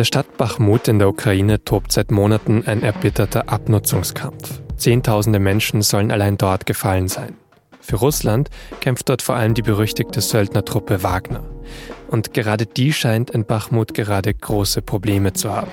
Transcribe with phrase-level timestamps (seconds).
[0.00, 4.62] der Stadt Bachmut in der Ukraine tobt seit Monaten ein erbitterter Abnutzungskampf.
[4.78, 7.34] Zehntausende Menschen sollen allein dort gefallen sein.
[7.82, 8.48] Für Russland
[8.80, 11.44] kämpft dort vor allem die berüchtigte Söldnertruppe Wagner.
[12.08, 15.70] Und gerade die scheint in Bachmut gerade große Probleme zu haben.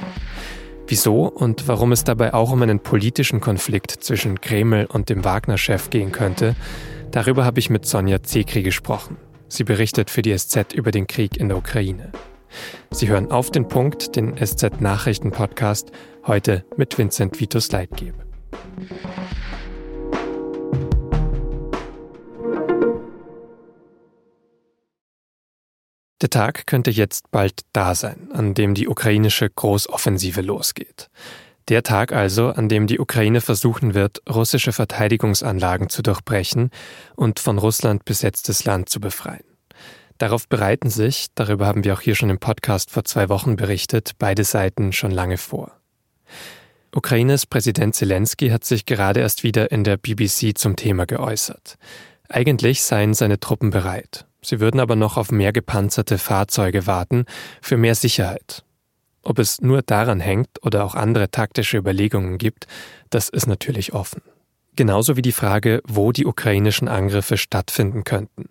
[0.88, 5.90] Wieso und warum es dabei auch um einen politischen Konflikt zwischen Kreml und dem Wagner-Chef
[5.90, 6.58] gehen könnte,
[7.12, 9.16] darüber habe ich mit Sonja Zekri gesprochen.
[9.48, 12.12] Sie berichtet für die SZ über den Krieg in der Ukraine.
[12.92, 15.92] Sie hören auf den Punkt, den SZ-Nachrichten-Podcast,
[16.26, 18.16] heute mit Vincent Vitus Leitgeb.
[26.22, 31.10] Der Tag könnte jetzt bald da sein, an dem die ukrainische Großoffensive losgeht.
[31.70, 36.72] Der Tag also, an dem die Ukraine versuchen wird, russische Verteidigungsanlagen zu durchbrechen
[37.16, 39.57] und von Russland besetztes Land zu befreien.
[40.18, 44.14] Darauf bereiten sich, darüber haben wir auch hier schon im Podcast vor zwei Wochen berichtet,
[44.18, 45.72] beide Seiten schon lange vor.
[46.96, 51.78] Ukraines Präsident Zelensky hat sich gerade erst wieder in der BBC zum Thema geäußert.
[52.30, 54.26] Eigentlich seien seine Truppen bereit.
[54.42, 57.26] Sie würden aber noch auf mehr gepanzerte Fahrzeuge warten,
[57.62, 58.64] für mehr Sicherheit.
[59.22, 62.66] Ob es nur daran hängt oder auch andere taktische Überlegungen gibt,
[63.10, 64.22] das ist natürlich offen.
[64.76, 68.50] Genauso wie die Frage, wo die ukrainischen Angriffe stattfinden könnten.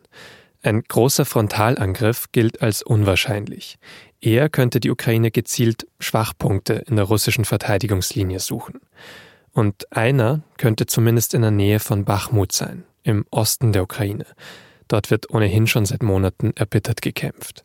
[0.67, 3.79] Ein großer Frontalangriff gilt als unwahrscheinlich.
[4.21, 8.81] Eher könnte die Ukraine gezielt Schwachpunkte in der russischen Verteidigungslinie suchen.
[9.53, 14.27] Und einer könnte zumindest in der Nähe von Bachmut sein, im Osten der Ukraine.
[14.89, 17.65] Dort wird ohnehin schon seit Monaten erbittert gekämpft.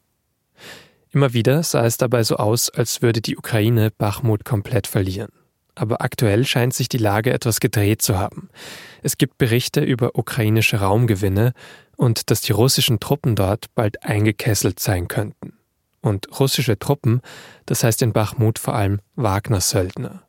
[1.10, 5.32] Immer wieder sah es dabei so aus, als würde die Ukraine Bachmut komplett verlieren.
[5.74, 8.50] Aber aktuell scheint sich die Lage etwas gedreht zu haben.
[9.02, 11.54] Es gibt Berichte über ukrainische Raumgewinne
[12.02, 15.54] und dass die russischen Truppen dort bald eingekesselt sein könnten.
[16.02, 17.22] Und russische Truppen,
[17.68, 20.23] das heißt in Bachmut vor allem Wagner-Söldner.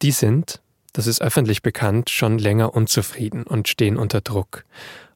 [0.00, 4.64] Die sind, das ist öffentlich bekannt, schon länger unzufrieden und stehen unter Druck,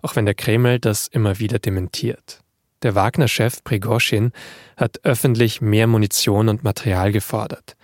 [0.02, 2.40] auch wenn der Kreml das immer wieder dementiert.
[2.82, 4.32] Der Wagner-Chef Prigozhin
[4.76, 7.76] hat öffentlich mehr Munition und Material gefordert.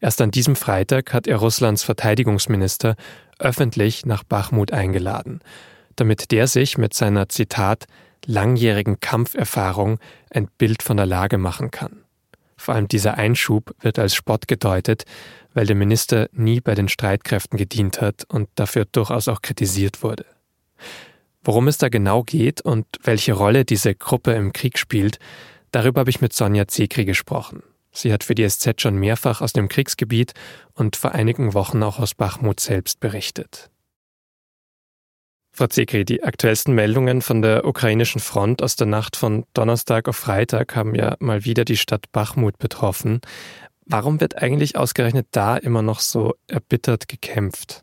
[0.00, 2.96] Erst an diesem Freitag hat er Russlands Verteidigungsminister
[3.38, 5.40] öffentlich nach Bachmut eingeladen,
[6.00, 7.86] damit der sich mit seiner Zitat
[8.24, 9.98] langjährigen Kampferfahrung
[10.30, 12.04] ein Bild von der Lage machen kann.
[12.56, 15.04] Vor allem dieser Einschub wird als Spott gedeutet,
[15.54, 20.26] weil der Minister nie bei den Streitkräften gedient hat und dafür durchaus auch kritisiert wurde.
[21.42, 25.18] Worum es da genau geht und welche Rolle diese Gruppe im Krieg spielt,
[25.70, 27.62] darüber habe ich mit Sonja Zekri gesprochen.
[27.92, 30.34] Sie hat für die SZ schon mehrfach aus dem Kriegsgebiet
[30.74, 33.70] und vor einigen Wochen auch aus Bachmut selbst berichtet.
[35.58, 40.14] Frau Zekri, die aktuellsten Meldungen von der ukrainischen Front aus der Nacht von Donnerstag auf
[40.14, 43.20] Freitag haben ja mal wieder die Stadt Bachmut betroffen.
[43.84, 47.82] Warum wird eigentlich ausgerechnet da immer noch so erbittert gekämpft?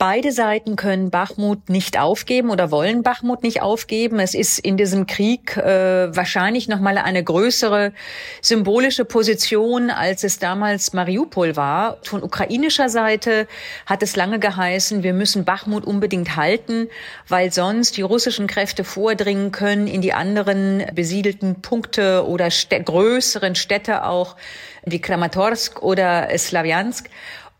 [0.00, 4.18] Beide Seiten können Bachmut nicht aufgeben oder wollen Bachmut nicht aufgeben.
[4.18, 7.92] Es ist in diesem Krieg äh, wahrscheinlich noch mal eine größere
[8.40, 11.98] symbolische Position, als es damals Mariupol war.
[12.02, 13.46] Von ukrainischer Seite
[13.84, 16.88] hat es lange geheißen, wir müssen Bachmut unbedingt halten,
[17.28, 23.54] weil sonst die russischen Kräfte vordringen können in die anderen besiedelten Punkte oder stä größeren
[23.54, 24.36] Städte auch
[24.86, 27.10] wie Kramatorsk oder Slawiansk.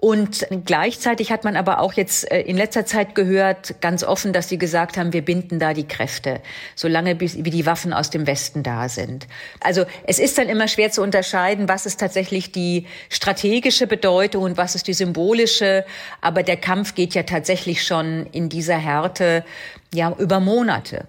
[0.01, 4.49] Und gleichzeitig hat man aber auch jetzt äh, in letzter Zeit gehört, ganz offen, dass
[4.49, 6.41] sie gesagt haben, wir binden da die Kräfte,
[6.75, 9.27] solange bis, wie die Waffen aus dem Westen da sind.
[9.61, 14.57] Also es ist dann immer schwer zu unterscheiden, was ist tatsächlich die strategische Bedeutung und
[14.57, 15.85] was ist die symbolische.
[16.23, 19.45] Aber der Kampf geht ja tatsächlich schon in dieser Härte
[19.93, 21.09] ja über Monate.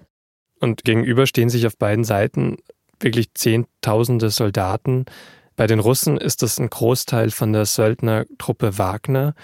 [0.60, 2.58] Und gegenüber stehen sich auf beiden Seiten
[3.00, 5.06] wirklich Zehntausende Soldaten,
[5.56, 9.34] bei den Russen ist das ein Großteil von der Söldnertruppe Wagner.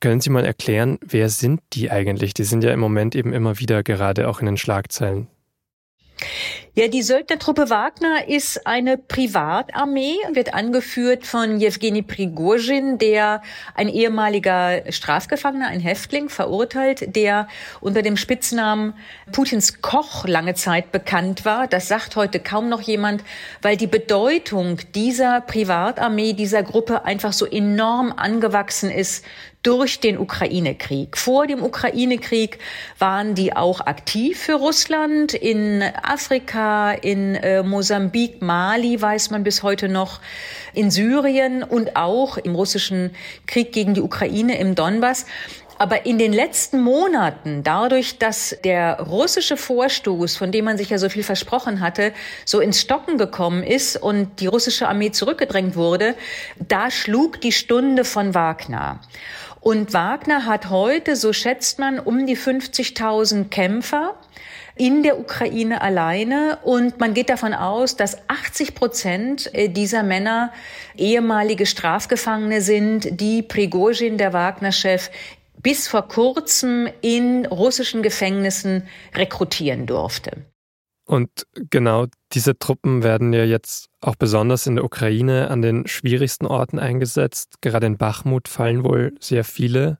[0.00, 2.34] Können Sie mal erklären, wer sind die eigentlich?
[2.34, 5.28] Die sind ja im Moment eben immer wieder gerade auch in den Schlagzeilen.
[6.74, 13.42] Ja, die Söldnertruppe Wagner ist eine Privatarmee, wird angeführt von Jewgeni Prigozhin, der
[13.74, 17.48] ein ehemaliger Strafgefangener, ein Häftling, verurteilt, der
[17.80, 18.94] unter dem Spitznamen
[19.32, 21.66] Putins Koch lange Zeit bekannt war.
[21.66, 23.24] Das sagt heute kaum noch jemand,
[23.60, 29.24] weil die Bedeutung dieser Privatarmee, dieser Gruppe einfach so enorm angewachsen ist
[29.62, 31.16] durch den Ukraine-Krieg.
[31.16, 32.58] Vor dem Ukraine-Krieg
[32.98, 39.62] waren die auch aktiv für Russland in Afrika, in äh, Mosambik, Mali weiß man bis
[39.62, 40.20] heute noch,
[40.74, 43.10] in Syrien und auch im russischen
[43.46, 45.26] Krieg gegen die Ukraine im Donbass.
[45.80, 50.98] Aber in den letzten Monaten, dadurch, dass der russische Vorstoß, von dem man sich ja
[50.98, 52.12] so viel versprochen hatte,
[52.44, 56.16] so ins Stocken gekommen ist und die russische Armee zurückgedrängt wurde,
[56.58, 59.00] da schlug die Stunde von Wagner.
[59.68, 64.14] Und Wagner hat heute, so schätzt man, um die 50.000 Kämpfer
[64.76, 66.58] in der Ukraine alleine.
[66.62, 70.54] Und man geht davon aus, dass 80 Prozent äh, dieser Männer
[70.96, 75.10] ehemalige Strafgefangene sind, die Prigozhin, der Wagner-Chef,
[75.58, 80.46] bis vor kurzem in russischen Gefängnissen rekrutieren durfte.
[81.04, 81.28] Und
[81.68, 86.78] genau diese Truppen werden ja jetzt auch besonders in der Ukraine an den schwierigsten Orten
[86.78, 87.56] eingesetzt.
[87.60, 89.98] Gerade in Bachmut fallen wohl sehr viele.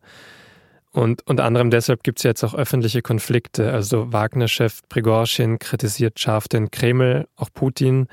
[0.91, 3.73] Und unter anderem deshalb gibt es jetzt auch öffentliche Konflikte.
[3.73, 8.09] Also Wagner-Chef Prigorschin kritisiert scharf den Kreml, auch Putin.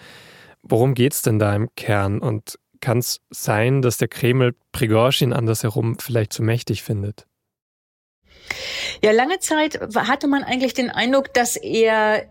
[0.61, 2.19] Worum geht es denn da im Kern?
[2.19, 7.25] Und kann es sein, dass der Kreml Prigorschin andersherum vielleicht zu mächtig findet?
[9.01, 12.25] Ja, lange Zeit hatte man eigentlich den Eindruck, dass er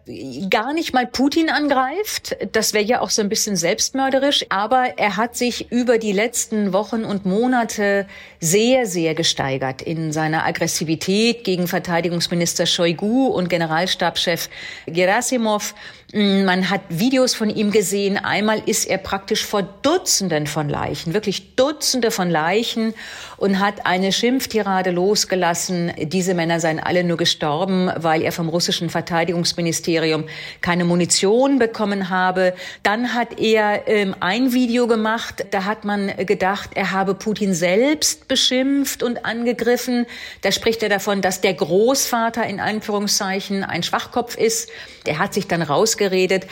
[0.50, 2.37] gar nicht mal Putin angreift.
[2.52, 4.46] Das wäre ja auch so ein bisschen selbstmörderisch.
[4.49, 8.06] Aber er hat sich über die letzten Wochen und Monate
[8.40, 14.49] sehr, sehr gesteigert in seiner Aggressivität gegen Verteidigungsminister Shoigu und Generalstabschef
[14.87, 15.75] Gerasimov.
[16.12, 18.19] Man hat Videos von ihm gesehen.
[18.19, 22.94] Einmal ist er praktisch vor Dutzenden von Leichen, wirklich Dutzende von Leichen
[23.37, 25.93] und hat eine Schimpftirade losgelassen.
[26.06, 30.25] Diese Männer seien alle nur gestorben, weil er vom russischen Verteidigungsministerium
[30.61, 32.55] keine Munition bekommen habe.
[32.83, 38.29] Dann hat er ähm, ein Video gemacht, da hat man gedacht, er habe Putin selbst
[38.29, 40.06] beschimpft und angegriffen.
[40.43, 44.71] Da spricht er davon, dass der Großvater in Anführungszeichen ein Schwachkopf ist.
[45.06, 46.47] Der hat sich dann rausgeredet.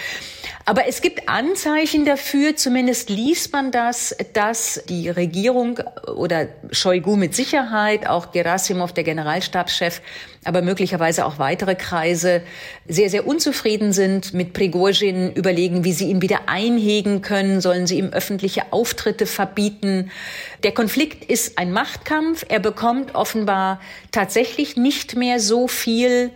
[0.64, 5.80] Aber es gibt Anzeichen dafür, zumindest liest man das, dass die Regierung
[6.14, 9.02] oder Shoigu mit Sicherheit, auch Gerasimov, der
[9.42, 10.00] Generalstabschef,
[10.44, 12.42] aber möglicherweise auch weitere Kreise
[12.88, 17.98] sehr, sehr unzufrieden sind mit Prigozhin, überlegen, wie sie ihn wieder einhegen können, sollen sie
[17.98, 20.10] ihm öffentliche Auftritte verbieten.
[20.62, 22.44] Der Konflikt ist ein Machtkampf.
[22.48, 23.80] Er bekommt offenbar
[24.10, 26.30] tatsächlich nicht mehr so viel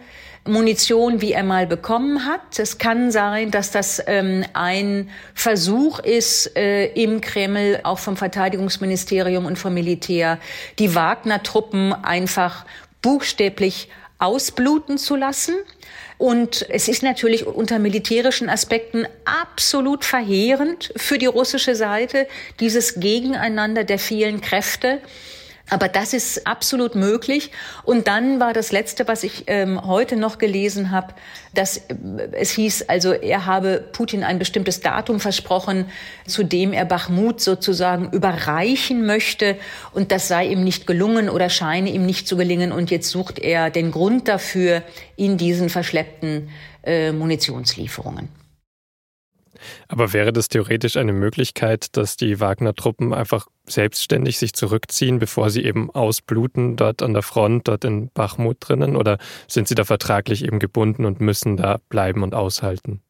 [0.49, 2.59] Munition, wie er mal bekommen hat.
[2.59, 9.47] Es kann sein, dass das ähm, ein Versuch ist, äh, im Kreml, auch vom Verteidigungsministerium
[9.47, 10.39] und vom Militär,
[10.79, 12.65] die Wagner-Truppen einfach
[13.07, 13.89] buchstäblich
[14.19, 15.55] ausbluten zu lassen.
[16.19, 22.27] Und es ist natürlich unter militärischen Aspekten absolut verheerend für die russische Seite,
[22.59, 25.01] dieses Gegeneinander der vielen Kräfte.
[25.69, 27.51] Aber das ist absolut möglich.
[27.83, 31.15] Und dann war das Letzte, was ich ähm, heute noch gelesen habe,
[31.55, 31.95] dass äh,
[32.33, 35.87] es hieß, also er habe Putin ein bestimmtes Datum versprochen,
[36.27, 39.57] zu dem er Bachmut sozusagen überreichen möchte.
[39.93, 42.71] Und das sei ihm nicht gelungen oder scheine ihm nicht zu gelingen.
[42.71, 44.83] Und jetzt sucht er den Grund dafür
[45.17, 46.49] in diesen verschleppten
[46.85, 48.46] äh, Munitionslieferungen.
[49.89, 55.65] Aber wäre das theoretisch eine Möglichkeit, dass die Wagner-Truppen einfach selbstständig sich zurückziehen, bevor sie
[55.65, 58.97] eben ausbluten dort an der Front, dort in Bachmut drinnen?
[58.97, 59.19] Oder
[59.49, 63.03] sind sie da vertraglich eben gebunden und müssen da bleiben und aushalten?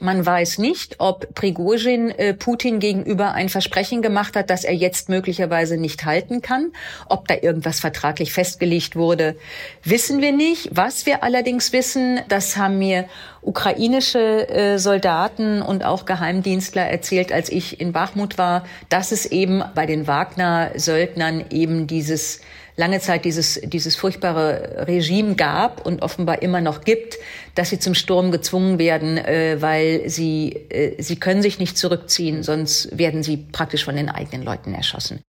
[0.00, 5.08] Man weiß nicht, ob Prigozhin äh, Putin gegenüber ein Versprechen gemacht hat, das er jetzt
[5.08, 6.72] möglicherweise nicht halten kann.
[7.08, 9.36] Ob da irgendwas vertraglich festgelegt wurde,
[9.82, 10.70] wissen wir nicht.
[10.72, 13.06] Was wir allerdings wissen, das haben mir
[13.42, 19.64] ukrainische äh, Soldaten und auch Geheimdienstler erzählt, als ich in Bachmut war, dass es eben
[19.74, 22.40] bei den Wagner-Söldnern eben dieses
[22.78, 27.18] lange Zeit dieses, dieses furchtbare Regime gab und offenbar immer noch gibt,
[27.54, 32.42] dass sie zum Sturm gezwungen werden, äh, weil sie, äh, sie können sich nicht zurückziehen,
[32.42, 35.20] sonst werden sie praktisch von den eigenen Leuten erschossen.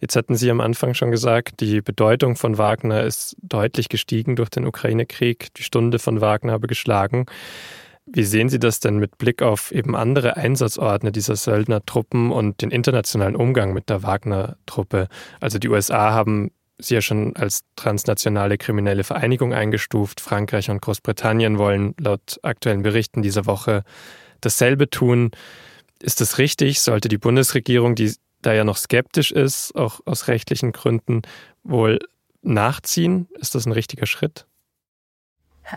[0.00, 4.50] Jetzt hatten Sie am Anfang schon gesagt, die Bedeutung von Wagner ist deutlich gestiegen durch
[4.50, 5.54] den Ukraine-Krieg.
[5.54, 7.24] Die Stunde von Wagner habe geschlagen.
[8.06, 12.70] Wie sehen Sie das denn mit Blick auf eben andere Einsatzorte dieser Söldnertruppen und den
[12.70, 15.08] internationalen Umgang mit der Wagner-Truppe?
[15.40, 20.20] Also die USA haben sie ja schon als transnationale kriminelle Vereinigung eingestuft.
[20.20, 23.84] Frankreich und Großbritannien wollen laut aktuellen Berichten dieser Woche
[24.40, 25.30] dasselbe tun.
[26.00, 26.80] Ist das richtig?
[26.80, 31.22] Sollte die Bundesregierung, die da ja noch skeptisch ist, auch aus rechtlichen Gründen,
[31.62, 32.00] wohl
[32.42, 33.28] nachziehen?
[33.38, 34.46] Ist das ein richtiger Schritt?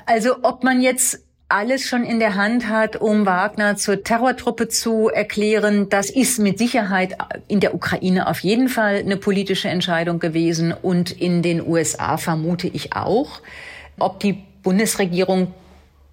[0.08, 5.10] Also ob man jetzt alles schon in der Hand hat, um Wagner zur Terrortruppe zu
[5.10, 5.90] erklären.
[5.90, 7.16] Das ist mit Sicherheit
[7.48, 12.68] in der Ukraine auf jeden Fall eine politische Entscheidung gewesen und in den USA vermute
[12.68, 13.42] ich auch.
[14.00, 15.54] Ob die Bundesregierung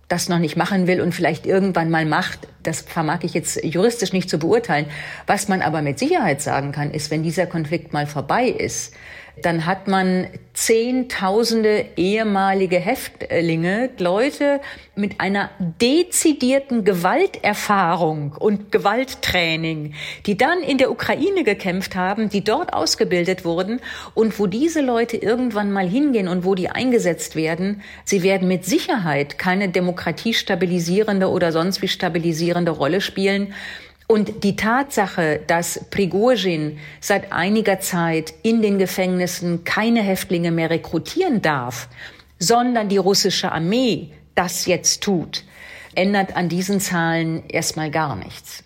[0.08, 4.12] das noch nicht machen will und vielleicht irgendwann mal macht, das vermag ich jetzt juristisch
[4.12, 4.84] nicht zu beurteilen.
[5.26, 8.92] Was man aber mit Sicherheit sagen kann, ist, wenn dieser Konflikt mal vorbei ist,
[9.40, 14.60] dann hat man Zehntausende ehemalige Häftlinge, Leute
[14.94, 19.94] mit einer dezidierten Gewalterfahrung und Gewalttraining,
[20.26, 23.80] die dann in der Ukraine gekämpft haben, die dort ausgebildet wurden
[24.12, 28.66] und wo diese Leute irgendwann mal hingehen und wo die eingesetzt werden, sie werden mit
[28.66, 33.54] Sicherheit keine demokratiestabilisierende oder sonst wie stabilisierende Rolle spielen.
[34.08, 41.40] Und die Tatsache, dass Prigozhin seit einiger Zeit in den Gefängnissen keine Häftlinge mehr rekrutieren
[41.40, 41.88] darf,
[42.38, 45.44] sondern die russische Armee das jetzt tut,
[45.94, 48.64] ändert an diesen Zahlen erstmal gar nichts.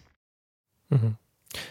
[0.88, 1.16] Mhm.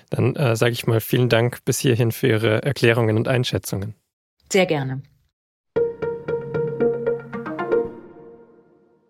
[0.10, 3.96] Dann äh, sage ich mal vielen Dank bis hierhin für Ihre Erklärungen und Einschätzungen.
[4.52, 5.02] Sehr gerne.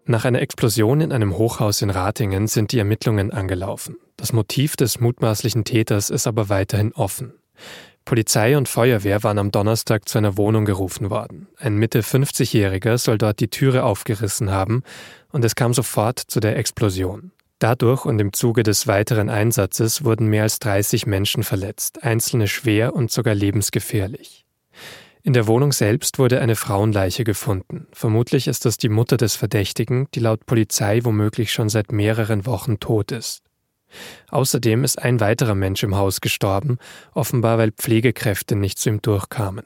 [0.07, 3.97] Nach einer Explosion in einem Hochhaus in Ratingen sind die Ermittlungen angelaufen.
[4.17, 7.33] Das Motiv des mutmaßlichen Täters ist aber weiterhin offen.
[8.05, 11.47] Polizei und Feuerwehr waren am Donnerstag zu einer Wohnung gerufen worden.
[11.57, 14.83] Ein Mitte 50-Jähriger soll dort die Türe aufgerissen haben
[15.31, 17.31] und es kam sofort zu der Explosion.
[17.57, 22.93] Dadurch und im Zuge des weiteren Einsatzes wurden mehr als 30 Menschen verletzt, einzelne schwer
[22.93, 24.45] und sogar lebensgefährlich.
[25.23, 27.87] In der Wohnung selbst wurde eine Frauenleiche gefunden.
[27.91, 32.79] Vermutlich ist das die Mutter des Verdächtigen, die laut Polizei womöglich schon seit mehreren Wochen
[32.79, 33.41] tot ist.
[34.29, 36.77] Außerdem ist ein weiterer Mensch im Haus gestorben,
[37.13, 39.65] offenbar weil Pflegekräfte nicht zu ihm durchkamen.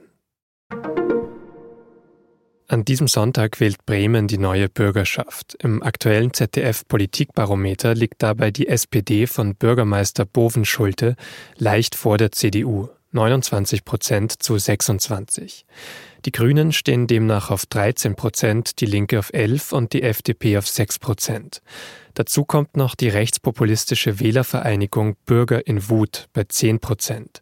[2.71, 5.55] An diesem Sonntag wählt Bremen die neue Bürgerschaft.
[5.63, 11.15] Im aktuellen ZDF-Politikbarometer liegt dabei die SPD von Bürgermeister Boven Schulte
[11.57, 12.89] leicht vor der CDU.
[13.11, 15.65] 29 Prozent zu 26.
[16.25, 20.67] Die Grünen stehen demnach auf 13 Prozent, die Linke auf 11 und die FDP auf
[20.67, 21.61] 6 Prozent.
[22.13, 27.41] Dazu kommt noch die rechtspopulistische Wählervereinigung Bürger in Wut bei 10 Prozent.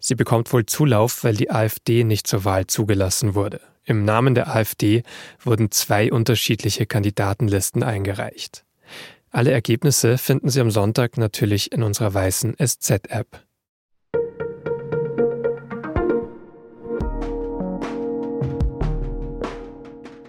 [0.00, 3.60] Sie bekommt wohl Zulauf, weil die AfD nicht zur Wahl zugelassen wurde.
[3.84, 5.02] Im Namen der AfD
[5.42, 8.64] wurden zwei unterschiedliche Kandidatenlisten eingereicht.
[9.30, 13.44] Alle Ergebnisse finden Sie am Sonntag natürlich in unserer weißen SZ-App.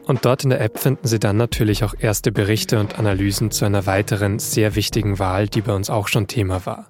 [0.05, 3.65] Und dort in der App finden Sie dann natürlich auch erste Berichte und Analysen zu
[3.65, 6.89] einer weiteren sehr wichtigen Wahl, die bei uns auch schon Thema war.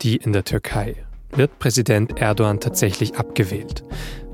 [0.00, 0.96] Die in der Türkei.
[1.30, 3.84] Wird Präsident Erdogan tatsächlich abgewählt?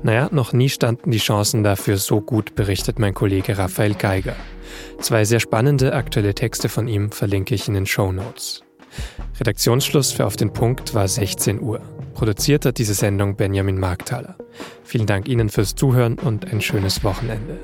[0.03, 4.35] Naja, noch nie standen die Chancen dafür so gut, berichtet mein Kollege Raphael Geiger.
[4.99, 8.63] Zwei sehr spannende aktuelle Texte von ihm verlinke ich in den Show Notes.
[9.39, 11.81] Redaktionsschluss für Auf den Punkt war 16 Uhr.
[12.13, 14.35] Produziert hat diese Sendung Benjamin Markthaler.
[14.83, 17.59] Vielen Dank Ihnen fürs Zuhören und ein schönes Wochenende.